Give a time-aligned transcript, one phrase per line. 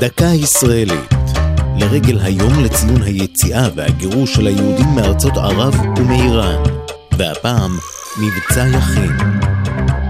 [0.00, 1.14] דקה ישראלית,
[1.76, 6.62] לרגל היום לציון היציאה והגירוש של היהודים מארצות ערב ומאיראן,
[7.18, 7.70] והפעם
[8.20, 9.12] מבצע יכין.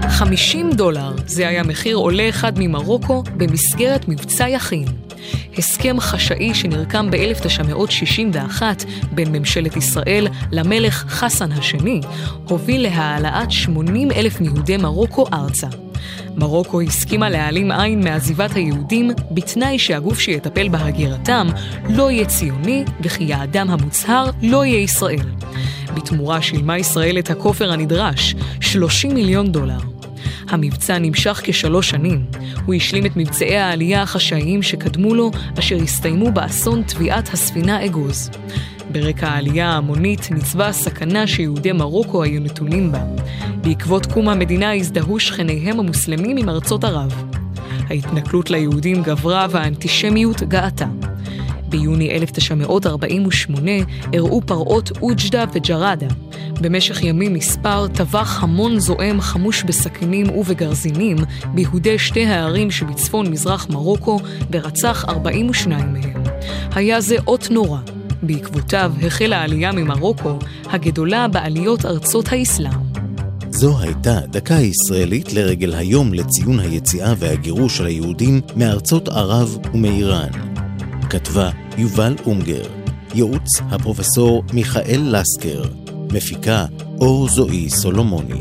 [0.09, 4.87] 50 דולר, זה היה מחיר עולה אחד ממרוקו במסגרת מבצע יכין.
[5.57, 8.61] הסכם חשאי שנרקם ב-1961
[9.11, 12.01] בין ממשלת ישראל למלך חסן השני,
[12.43, 15.84] הוביל להעלאת 80 אלף מיהודי מרוקו ארצה.
[16.37, 21.47] מרוקו הסכימה להעלים עין מעזיבת היהודים בתנאי שהגוף שיטפל בהגירתם
[21.89, 25.29] לא יהיה ציוני וכי יעדם המוצהר לא יהיה ישראל.
[25.95, 29.79] בתמורה שילמה ישראל את הכופר הנדרש, 30 מיליון דולר.
[30.49, 32.25] המבצע נמשך כשלוש שנים.
[32.65, 38.31] הוא השלים את מבצעי העלייה החשאיים שקדמו לו, אשר הסתיימו באסון טביעת הספינה אגוז.
[38.91, 43.03] ברקע העלייה ההמונית ניצבה הסכנה שיהודי מרוקו היו נתונים בה.
[43.61, 47.23] בעקבות קום המדינה הזדהו שכניהם המוסלמים עם ארצות ערב.
[47.89, 50.85] ההתנכלות ליהודים גברה והאנטישמיות גאתה.
[51.69, 53.71] ביוני 1948
[54.13, 56.07] אירעו פרעות אוג'דה וג'ראדה.
[56.61, 61.17] במשך ימים מספר טבח המון זועם חמוש בסכינים ובגרזינים
[61.53, 64.19] ביהודי שתי הערים שבצפון מזרח מרוקו
[64.51, 66.23] ורצח 42 מהם.
[66.75, 67.94] היה זה אות נורא.
[68.27, 72.95] בעקבותיו החלה העלייה ממרוקו, הגדולה בעליות ארצות האסלאם.
[73.49, 80.29] זו הייתה דקה ישראלית לרגל היום לציון היציאה והגירוש של היהודים מארצות ערב ומאיראן.
[81.09, 82.63] כתבה יובל אונגר,
[83.13, 85.63] ייעוץ הפרופסור מיכאל לסקר,
[86.11, 86.65] מפיקה
[87.01, 88.39] אור זועי סולומוני.